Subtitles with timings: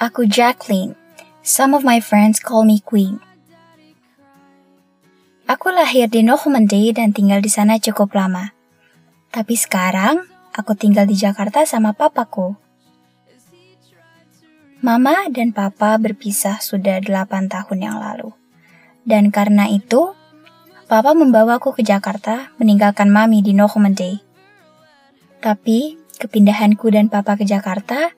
[0.00, 0.96] Aku Jacqueline.
[1.44, 3.20] Some of my friends call me Queen.
[5.44, 8.56] Aku lahir di Normandy dan tinggal di sana cukup lama.
[9.28, 10.24] Tapi sekarang,
[10.56, 12.56] aku tinggal di Jakarta sama papaku.
[14.80, 18.32] Mama dan papa berpisah sudah 8 tahun yang lalu.
[19.04, 20.16] Dan karena itu,
[20.88, 24.16] papa membawaku ke Jakarta meninggalkan mami di Normandy.
[25.44, 28.16] Tapi, kepindahanku dan papa ke Jakarta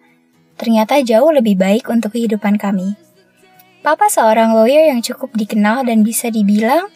[0.61, 2.97] ternyata jauh lebih baik untuk kehidupan kami.
[3.83, 6.87] Papa seorang lawyer yang cukup dikenal dan bisa dibilang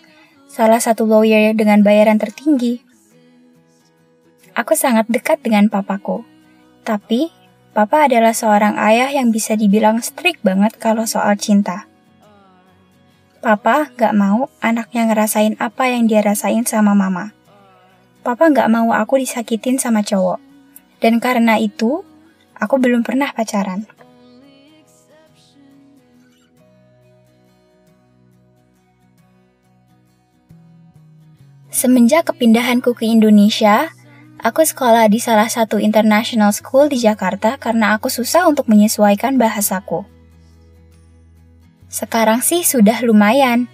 [0.46, 2.80] salah satu lawyer dengan bayaran tertinggi.
[4.56, 6.24] Aku sangat dekat dengan papaku,
[6.86, 7.34] tapi
[7.76, 11.84] Papa adalah seorang ayah yang bisa dibilang strict banget kalau soal cinta.
[13.44, 17.36] Papa gak mau anaknya ngerasain apa yang dia rasain sama mama.
[18.24, 20.40] Papa gak mau aku disakitin sama cowok.
[21.04, 22.00] Dan karena itu,
[22.56, 23.84] aku belum pernah pacaran.
[31.68, 33.92] Semenjak kepindahanku ke Indonesia,
[34.46, 40.04] Aku sekolah di salah satu international school di Jakarta karena aku susah untuk menyesuaikan bahasaku.
[41.90, 43.66] Sekarang sih sudah lumayan,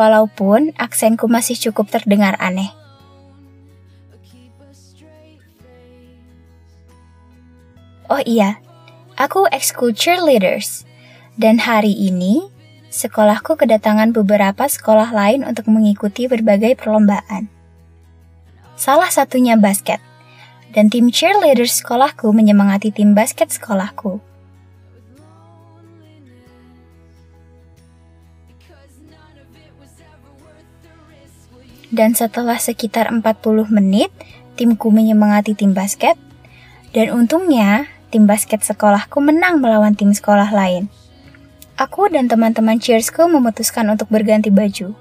[0.00, 2.79] walaupun aksenku masih cukup terdengar aneh.
[8.10, 8.58] Oh iya,
[9.14, 10.82] aku ekskul cheerleaders.
[11.38, 12.50] Dan hari ini,
[12.90, 17.60] sekolahku kedatangan beberapa sekolah lain untuk mengikuti berbagai perlombaan
[18.80, 20.00] salah satunya basket.
[20.72, 24.24] Dan tim cheerleader sekolahku menyemangati tim basket sekolahku.
[31.90, 34.14] Dan setelah sekitar 40 menit,
[34.54, 36.14] timku menyemangati tim basket.
[36.94, 40.90] Dan untungnya, tim basket sekolahku menang melawan tim sekolah lain.
[41.80, 44.92] Aku dan teman-teman cheersku memutuskan untuk berganti baju.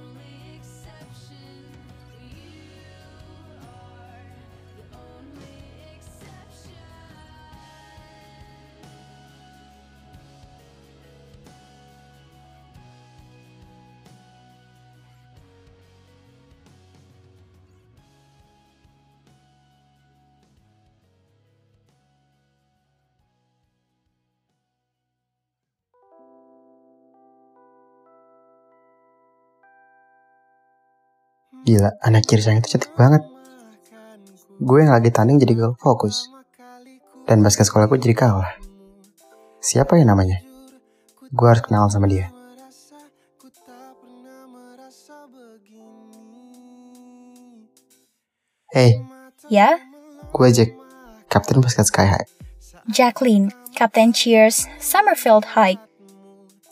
[31.69, 33.21] Gila, anak kiri saya itu cantik banget.
[34.57, 36.25] Gue yang lagi tanding jadi gak fokus.
[37.29, 38.57] Dan basket sekolahku jadi kalah.
[39.61, 40.41] Siapa ya namanya?
[41.29, 42.33] Gue harus kenal sama dia.
[48.73, 48.97] Hey,
[49.49, 49.77] Ya,
[50.33, 50.73] gue Jack,
[51.29, 52.29] kapten basket Sky High.
[52.89, 55.77] Jacqueline, Kapten Cheers, Summerfield High.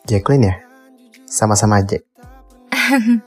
[0.09, 0.55] Jacqueline ya?
[1.29, 2.01] Sama-sama Jack.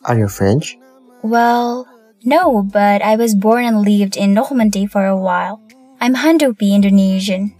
[0.00, 0.80] Are you French?
[1.20, 1.84] Well,
[2.24, 5.60] no, but I was born and lived in Normandy for a while.
[6.00, 7.52] I'm Handopi Indonesian.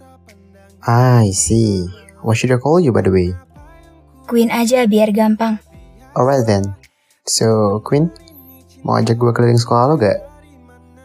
[0.81, 1.85] Ah, I see.
[2.25, 3.37] What should I call you by the way?
[4.25, 5.61] Queen aja biar gampang.
[6.17, 6.73] Alright then.
[7.29, 8.09] So, Queen,
[8.81, 10.17] mau ajak gue keliling sekolah lo gak?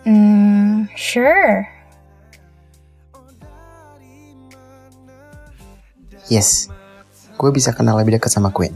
[0.08, 1.68] Hmm, sure.
[6.32, 6.72] Yes,
[7.36, 8.72] gue bisa kenal lebih dekat sama Queen.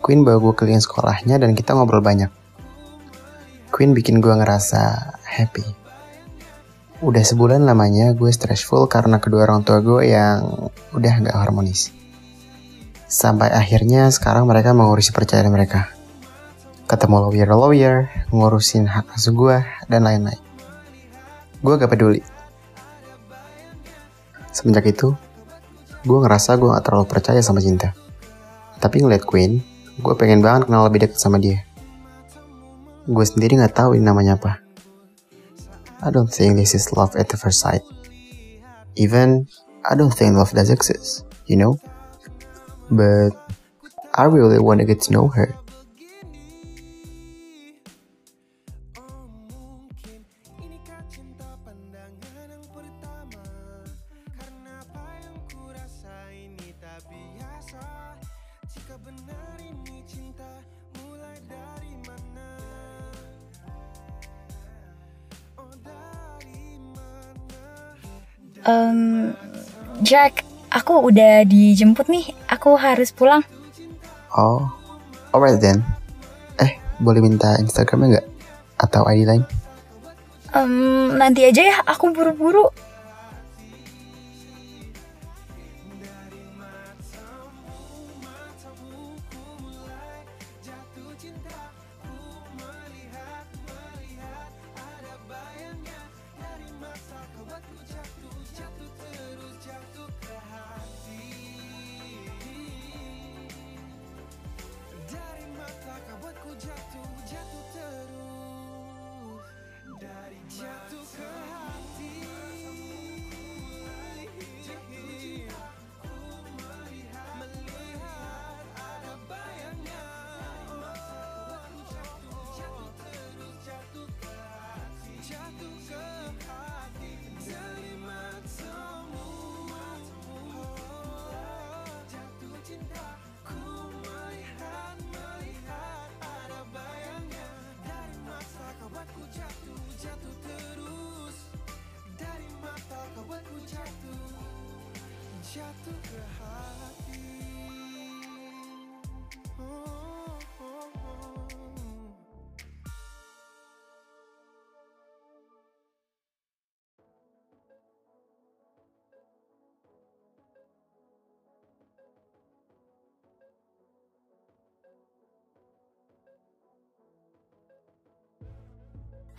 [0.00, 2.32] Queen bawa gue keliling sekolahnya dan kita ngobrol banyak.
[3.68, 5.64] Queen bikin gue ngerasa happy.
[7.00, 11.92] Udah sebulan lamanya gue stressful karena kedua orang tua gue yang udah gak harmonis.
[13.08, 15.92] Sampai akhirnya sekarang mereka mengurusi percayaan mereka.
[16.84, 19.56] Ketemu lawyer-lawyer, ngurusin hak asuh gue,
[19.88, 20.40] dan lain-lain.
[21.64, 22.20] Gue gak peduli.
[24.52, 25.16] Semenjak itu,
[26.04, 27.96] gue ngerasa gue gak terlalu percaya sama cinta.
[28.76, 29.64] Tapi ngeliat Queen,
[30.00, 31.60] gue pengen banget kenal lebih dekat sama dia.
[33.04, 34.64] Gue sendiri gak tahu ini namanya apa.
[36.00, 37.84] I don't think this is love at the first sight.
[38.96, 39.44] Even,
[39.84, 41.76] I don't think love does exist, you know?
[42.88, 43.36] But,
[44.16, 45.52] I really want to get to know her.
[68.60, 69.32] Um,
[70.04, 72.36] Jack, aku udah dijemput nih.
[72.52, 73.40] Aku harus pulang.
[74.36, 74.68] Oh,
[75.32, 75.80] alright then.
[76.60, 78.26] Eh, boleh minta Instagramnya nggak?
[78.80, 79.42] Atau ID lain?
[80.50, 82.68] Um, nanti aja ya, aku buru-buru.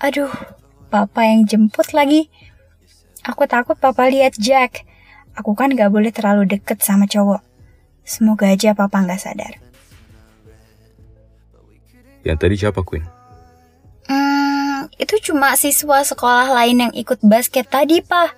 [0.01, 0.33] Aduh,
[0.89, 2.25] papa yang jemput lagi.
[3.21, 4.81] Aku takut papa lihat Jack.
[5.41, 7.41] Aku kan gak boleh terlalu deket sama cowok.
[8.05, 9.57] Semoga aja papa gak sadar.
[12.21, 13.01] Yang tadi siapa, Queen?
[14.05, 18.37] Hmm, itu cuma siswa sekolah lain yang ikut basket tadi, Pak.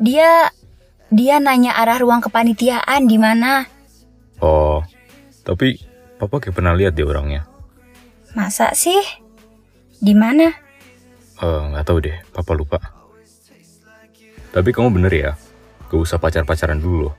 [0.00, 0.48] Dia
[1.12, 3.68] dia nanya arah ruang kepanitiaan di mana.
[4.40, 4.80] Oh,
[5.44, 5.76] tapi
[6.16, 7.44] papa kayak pernah lihat deh orangnya.
[8.32, 8.96] Masa sih?
[10.00, 10.48] Di mana?
[11.44, 12.80] Eh, nggak tahu deh, papa lupa.
[14.48, 15.32] Tapi kamu bener ya,
[15.88, 17.14] gak usah pacar-pacaran dulu loh.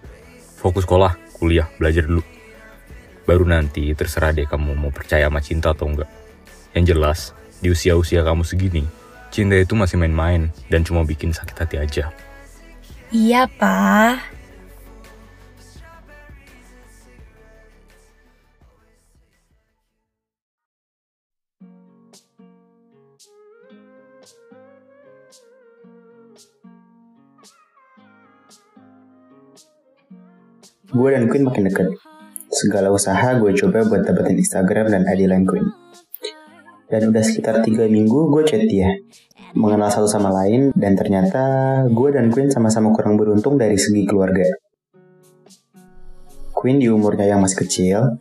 [0.60, 2.22] Fokus sekolah, kuliah, belajar dulu.
[3.26, 6.10] Baru nanti terserah deh kamu mau percaya sama cinta atau enggak.
[6.74, 7.20] Yang jelas,
[7.62, 8.84] di usia-usia kamu segini,
[9.30, 12.14] cinta itu masih main-main dan cuma bikin sakit hati aja.
[13.10, 14.39] Iya, Pak.
[30.90, 31.86] Gue dan Queen makin deket.
[32.50, 35.70] Segala usaha gue coba buat dapetin Instagram dan ID line Queen.
[36.90, 38.90] Dan udah sekitar 3 minggu gue chat dia.
[39.54, 44.50] Mengenal satu sama lain dan ternyata gue dan Queen sama-sama kurang beruntung dari segi keluarga.
[46.58, 48.18] Queen di umurnya yang masih kecil,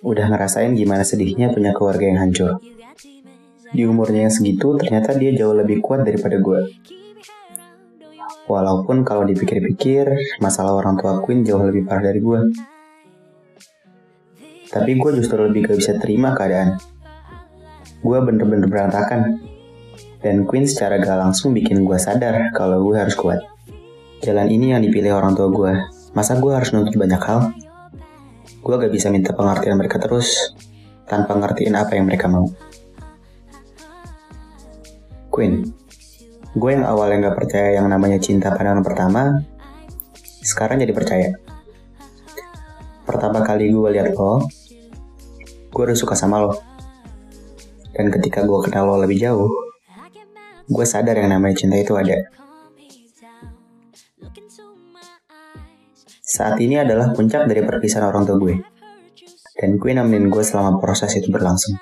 [0.00, 2.64] udah ngerasain gimana sedihnya punya keluarga yang hancur.
[3.76, 6.60] Di umurnya yang segitu, ternyata dia jauh lebih kuat daripada gue.
[8.50, 10.10] Walaupun kalau dipikir-pikir,
[10.42, 12.40] masalah orang tua Queen jauh lebih parah dari gue.
[14.66, 16.74] Tapi gue justru lebih gak bisa terima keadaan.
[18.02, 19.38] Gue bener-bener berantakan.
[20.18, 23.38] Dan Queen secara gak langsung bikin gue sadar kalau gue harus kuat.
[24.18, 25.72] Jalan ini yang dipilih orang tua gue.
[26.18, 27.54] Masa gue harus nuntut banyak hal?
[28.66, 30.58] Gue gak bisa minta pengertian mereka terus,
[31.06, 32.50] tanpa ngertiin apa yang mereka mau.
[35.30, 35.62] Queen,
[36.50, 39.22] gue yang awalnya gak percaya yang namanya cinta pandangan pertama,
[40.42, 41.30] sekarang jadi percaya.
[43.06, 44.42] Pertama kali gue lihat lo,
[45.70, 46.58] gue udah suka sama lo.
[47.94, 49.50] Dan ketika gue kenal lo lebih jauh,
[50.70, 52.18] gue sadar yang namanya cinta itu ada.
[56.22, 58.54] Saat ini adalah puncak dari perpisahan orang tua gue.
[59.58, 61.76] Dan gue nemenin gue selama proses itu berlangsung.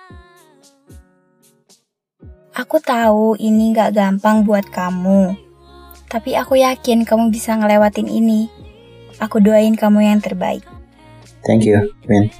[2.59, 5.39] Aku tahu ini gak gampang buat kamu.
[6.11, 8.51] Tapi aku yakin kamu bisa ngelewatin ini.
[9.23, 10.67] Aku doain kamu yang terbaik.
[11.47, 12.35] Thank you, Queen.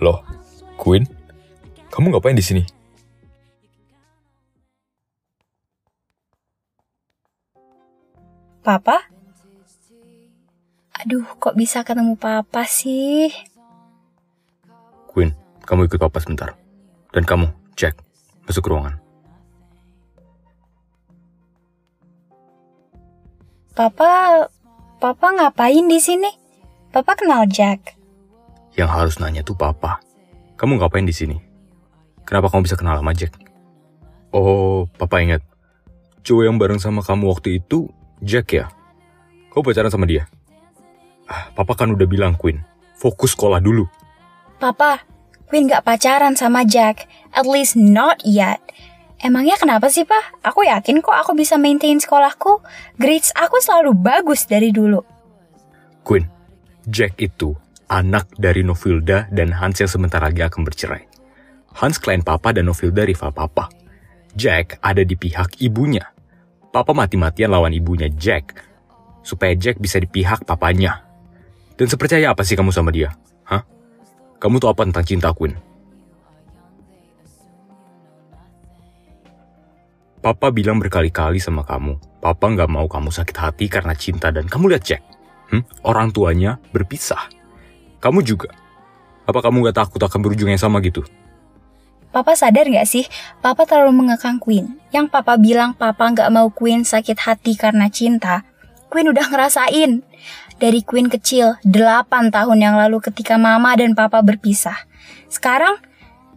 [0.00, 0.24] Loh,
[0.80, 1.04] Queen?
[1.92, 2.64] Kamu ngapain di sini?
[8.64, 9.04] Papa?
[10.96, 13.28] Aduh, kok bisa ketemu papa sih?
[15.12, 15.36] Queen,
[15.68, 16.56] kamu ikut papa sebentar.
[17.12, 17.98] Dan kamu, Jack,
[18.44, 19.00] masuk ruangan.
[23.72, 24.44] Papa,
[25.00, 26.28] papa ngapain di sini?
[26.92, 27.96] Papa kenal Jack.
[28.76, 30.04] Yang harus nanya tuh papa.
[30.60, 31.40] Kamu ngapain di sini?
[32.28, 33.32] Kenapa kamu bisa kenal sama Jack?
[34.32, 35.40] Oh, papa ingat.
[36.22, 37.88] Cowok yang bareng sama kamu waktu itu,
[38.20, 38.68] Jack ya?
[39.48, 40.28] Kau pacaran sama dia?
[41.24, 42.60] Ah, papa kan udah bilang, Queen.
[43.00, 43.88] Fokus sekolah dulu.
[44.60, 45.02] Papa,
[45.52, 47.04] Queen gak pacaran sama Jack.
[47.36, 48.64] At least not yet.
[49.20, 50.40] Emangnya kenapa sih, Pak?
[50.40, 52.64] Aku yakin kok aku bisa maintain sekolahku.
[52.96, 55.04] Grades aku selalu bagus dari dulu.
[56.08, 56.24] Queen,
[56.88, 57.52] Jack itu
[57.84, 61.04] anak dari Novilda dan Hans yang sebentar lagi akan bercerai.
[61.76, 63.68] Hans klien papa dan Novilda rival papa.
[64.32, 66.16] Jack ada di pihak ibunya.
[66.72, 68.56] Papa mati-matian lawan ibunya Jack.
[69.20, 71.04] Supaya Jack bisa di pihak papanya.
[71.76, 73.12] Dan sepercaya apa sih kamu sama dia?
[73.44, 73.81] Hah?
[74.42, 75.54] Kamu tahu apa tentang cinta, Queen?
[80.18, 84.74] Papa bilang berkali-kali sama kamu, Papa nggak mau kamu sakit hati karena cinta dan kamu
[84.74, 85.02] lihat Jack.
[85.54, 85.62] Hmm?
[85.86, 87.30] Orang tuanya berpisah.
[88.02, 88.50] Kamu juga.
[89.30, 91.06] Apa kamu nggak takut akan berujung yang sama gitu?
[92.10, 93.06] Papa sadar gak sih,
[93.40, 94.76] Papa terlalu mengekang Queen.
[94.90, 98.42] Yang Papa bilang Papa nggak mau Queen sakit hati karena cinta,
[98.92, 100.04] Queen udah ngerasain.
[100.62, 104.78] Dari Queen kecil, 8 tahun yang lalu ketika Mama dan Papa berpisah.
[105.26, 105.82] Sekarang,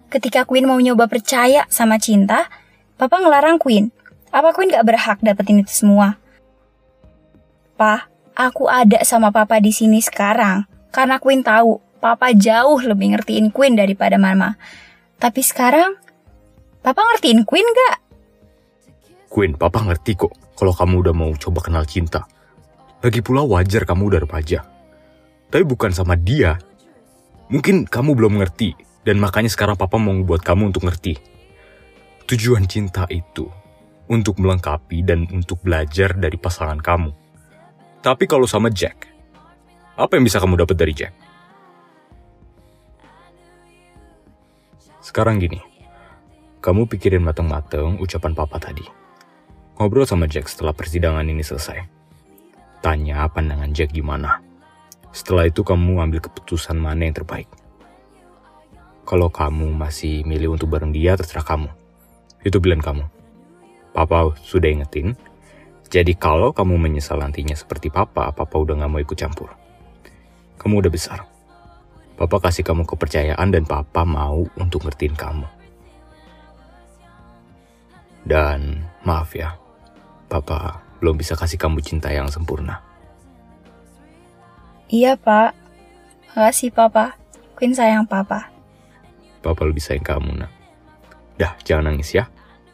[0.09, 2.49] ketika Queen mau nyoba percaya sama cinta,
[2.97, 3.93] Papa ngelarang Queen.
[4.33, 6.17] Apa Queen gak berhak dapetin itu semua?
[7.77, 13.53] Pa, aku ada sama papa di sini sekarang karena Queen tahu papa jauh lebih ngertiin
[13.53, 14.57] Queen daripada mama.
[15.21, 16.01] Tapi sekarang,
[16.81, 17.97] papa ngertiin Queen gak?
[19.29, 22.25] Queen, papa ngerti kok kalau kamu udah mau coba kenal cinta.
[23.05, 24.65] Lagi pula wajar kamu udah remaja.
[25.53, 26.57] Tapi bukan sama dia.
[27.53, 28.73] Mungkin kamu belum ngerti,
[29.05, 31.13] dan makanya sekarang papa mau buat kamu untuk ngerti.
[32.25, 33.45] Tujuan cinta itu
[34.09, 37.13] untuk melengkapi dan untuk belajar dari pasangan kamu.
[38.01, 39.05] Tapi kalau sama Jack,
[39.93, 41.13] apa yang bisa kamu dapat dari Jack?
[45.05, 45.61] Sekarang gini,
[46.57, 48.89] kamu pikirin mateng-mateng ucapan papa tadi.
[49.77, 51.94] Ngobrol sama Jack setelah persidangan ini selesai.
[52.83, 54.41] Tanya pandangan Jack gimana.
[55.15, 57.47] Setelah itu kamu ambil keputusan mana yang terbaik.
[59.05, 61.69] Kalau kamu masih milih untuk bareng dia, terserah kamu.
[62.43, 63.05] Itu pilihan kamu.
[63.95, 65.15] Papa sudah ingetin,
[65.87, 69.53] jadi kalau kamu menyesal nantinya seperti papa, papa udah gak mau ikut campur.
[70.57, 71.23] Kamu udah besar.
[72.15, 75.47] Papa kasih kamu kepercayaan dan papa mau untuk ngertiin kamu.
[78.25, 79.53] Dan maaf ya,
[80.25, 82.83] papa belum bisa kasih kamu cinta yang sempurna.
[84.91, 85.55] Iya, Pak.
[86.35, 87.15] Makasih, Papa.
[87.55, 88.51] Queen sayang Papa.
[89.39, 90.51] Papa lebih sayang kamu, nak.
[91.39, 92.27] Dah, jangan nangis ya.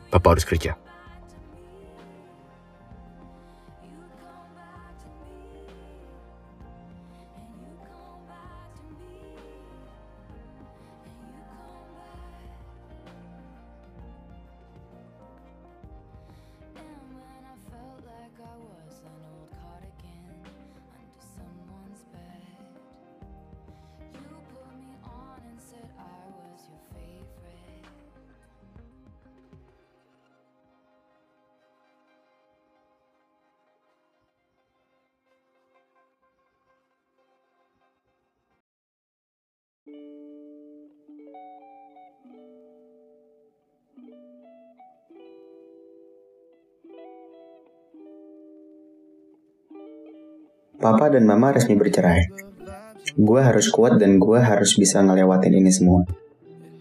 [0.09, 0.80] Papa harus kerja.
[50.81, 52.25] Papa dan Mama resmi bercerai.
[53.13, 56.01] Gue harus kuat dan gue harus bisa ngelewatin ini semua.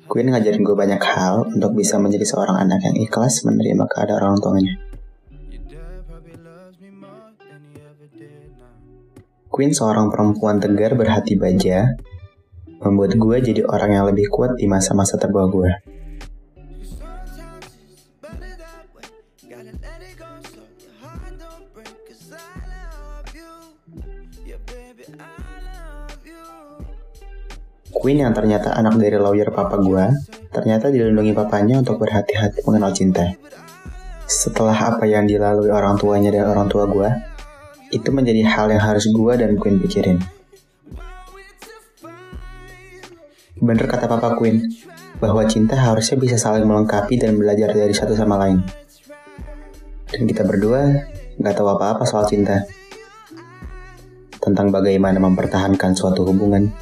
[0.09, 4.41] Queen ngajarin gue banyak hal untuk bisa menjadi seorang anak yang ikhlas menerima keadaan orang
[4.41, 4.75] tuanya.
[9.53, 11.93] Queen seorang perempuan tegar berhati baja,
[12.81, 15.90] membuat gue jadi orang yang lebih kuat di masa-masa terbawa gue.
[27.91, 30.05] Queen yang ternyata anak dari lawyer papa gue,
[30.55, 33.29] ternyata dilindungi papanya untuk berhati-hati mengenal cinta.
[34.25, 37.11] Setelah apa yang dilalui orang tuanya dan orang tua gue,
[37.93, 40.17] itu menjadi hal yang harus gue dan Queen pikirin.
[43.61, 44.65] Bener kata papa Queen,
[45.21, 48.65] bahwa cinta harusnya bisa saling melengkapi dan belajar dari satu sama lain.
[50.09, 51.05] Dan kita berdua
[51.37, 52.65] nggak tahu apa-apa soal cinta.
[54.41, 56.73] Tentang bagaimana mempertahankan suatu hubungan,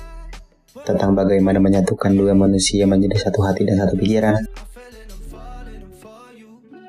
[0.87, 4.39] tentang bagaimana menyatukan dua manusia menjadi satu hati dan satu pikiran.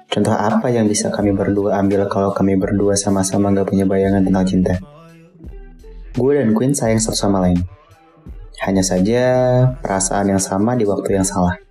[0.10, 4.46] Contoh apa yang bisa kami berdua ambil kalau kami berdua sama-sama gak punya bayangan tentang
[4.46, 4.74] cinta?
[6.18, 7.62] Gue dan Queen sayang satu sama lain.
[8.66, 9.22] Hanya saja
[9.80, 11.62] perasaan yang sama di waktu yang salah.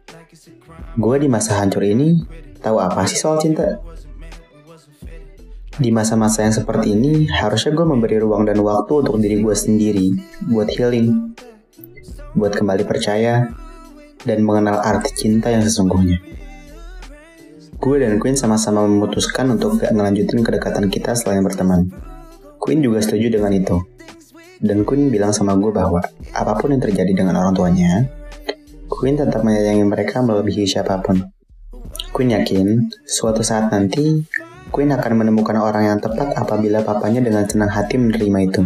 [0.94, 2.22] Gue di masa hancur ini
[2.62, 3.82] tahu apa sih soal cinta?
[5.78, 10.10] Di masa-masa yang seperti ini, harusnya gue memberi ruang dan waktu untuk diri gue sendiri,
[10.50, 11.38] buat healing,
[12.34, 13.46] buat kembali percaya
[14.26, 16.18] dan mengenal arti cinta yang sesungguhnya.
[17.78, 21.86] Gue dan Queen sama-sama memutuskan untuk gak ngelanjutin kedekatan kita selain berteman.
[22.58, 23.78] Queen juga setuju dengan itu.
[24.58, 26.02] Dan Queen bilang sama gue bahwa
[26.34, 28.02] apa pun yang terjadi dengan orang tuanya,
[28.90, 31.22] Queen tetap menyayangi mereka melebihi siapa pun.
[32.10, 34.26] Queen yakin, suatu saat nanti,
[34.68, 38.62] Queen akan menemukan orang yang tepat apabila papanya dengan senang hati menerima itu.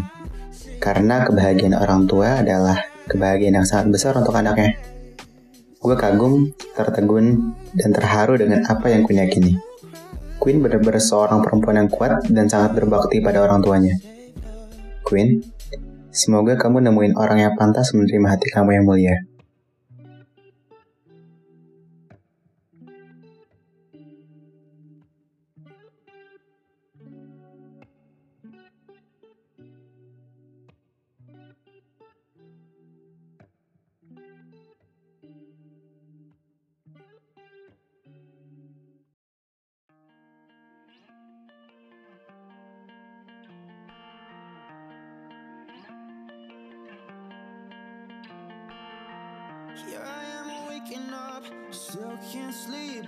[0.83, 2.75] Karena kebahagiaan orang tua adalah
[3.07, 4.75] kebahagiaan yang sangat besar untuk anaknya.
[5.79, 9.53] Gue kagum, tertegun, dan terharu dengan apa yang Queen yakini.
[10.43, 13.95] Queen benar-benar seorang perempuan yang kuat dan sangat berbakti pada orang tuanya.
[15.07, 15.39] Queen,
[16.11, 19.17] semoga kamu nemuin orang yang pantas menerima hati kamu yang mulia.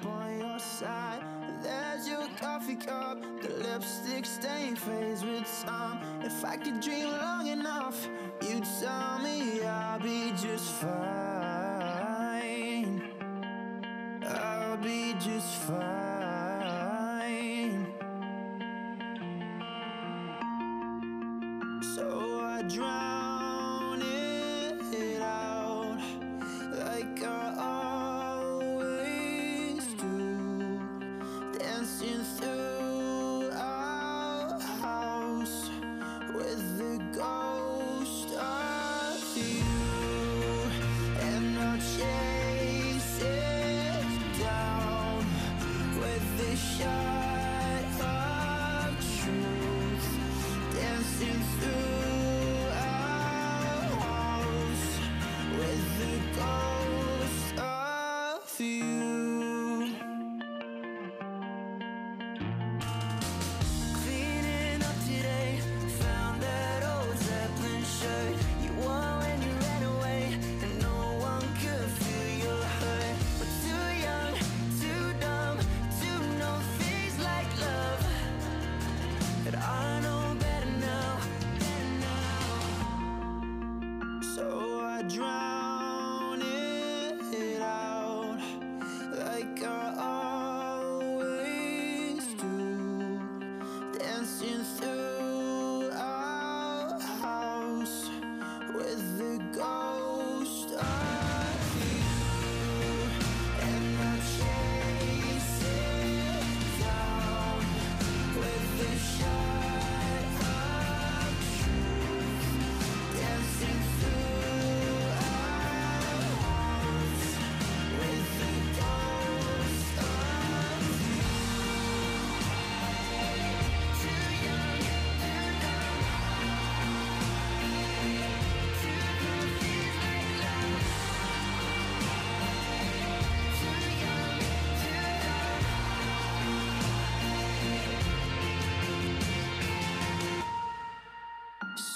[0.07, 1.23] on your side.
[1.63, 7.47] There's your coffee cup The lipstick stain fades with time If I could dream long
[7.47, 8.07] enough
[8.43, 11.44] You'd tell me I'll be just fine.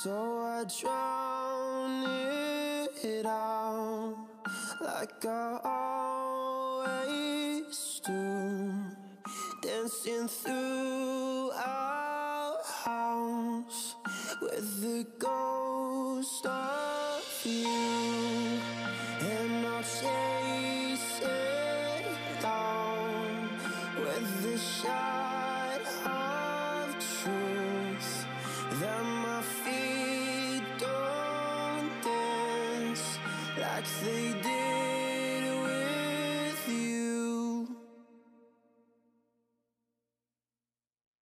[0.08, 2.02] So I drown
[3.04, 4.16] it out
[4.80, 5.60] like I
[7.04, 8.72] always do
[9.60, 13.96] Dancing through our house
[14.40, 16.77] with the ghost of